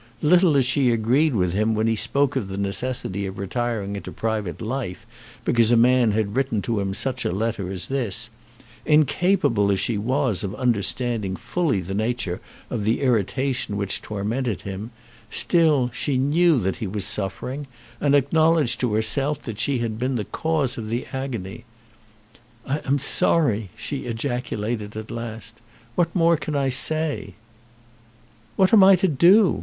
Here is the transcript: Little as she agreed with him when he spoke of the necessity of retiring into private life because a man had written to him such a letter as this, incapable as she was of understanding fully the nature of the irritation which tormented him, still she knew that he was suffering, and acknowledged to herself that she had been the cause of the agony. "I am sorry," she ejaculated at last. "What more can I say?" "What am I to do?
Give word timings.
Little 0.23 0.57
as 0.57 0.65
she 0.65 0.89
agreed 0.89 1.35
with 1.35 1.53
him 1.53 1.75
when 1.75 1.85
he 1.85 1.95
spoke 1.95 2.35
of 2.35 2.47
the 2.47 2.57
necessity 2.57 3.27
of 3.27 3.37
retiring 3.37 3.95
into 3.95 4.11
private 4.11 4.59
life 4.59 5.05
because 5.45 5.69
a 5.71 5.77
man 5.77 6.09
had 6.11 6.35
written 6.35 6.59
to 6.63 6.79
him 6.79 6.95
such 6.95 7.23
a 7.23 7.31
letter 7.31 7.71
as 7.71 7.85
this, 7.87 8.31
incapable 8.83 9.71
as 9.71 9.79
she 9.79 9.99
was 9.99 10.43
of 10.43 10.55
understanding 10.55 11.35
fully 11.35 11.81
the 11.81 11.93
nature 11.93 12.41
of 12.71 12.83
the 12.83 13.01
irritation 13.01 13.77
which 13.77 14.01
tormented 14.01 14.61
him, 14.63 14.89
still 15.29 15.91
she 15.93 16.17
knew 16.17 16.57
that 16.57 16.77
he 16.77 16.87
was 16.87 17.05
suffering, 17.05 17.67
and 17.99 18.15
acknowledged 18.15 18.79
to 18.79 18.95
herself 18.95 19.43
that 19.43 19.59
she 19.59 19.77
had 19.77 19.99
been 19.99 20.15
the 20.15 20.25
cause 20.25 20.79
of 20.79 20.89
the 20.89 21.05
agony. 21.13 21.63
"I 22.65 22.79
am 22.85 22.97
sorry," 22.97 23.69
she 23.75 24.05
ejaculated 24.07 24.97
at 24.97 25.11
last. 25.11 25.61
"What 25.93 26.15
more 26.15 26.37
can 26.37 26.55
I 26.55 26.69
say?" 26.69 27.35
"What 28.55 28.73
am 28.73 28.83
I 28.83 28.95
to 28.95 29.07
do? 29.07 29.59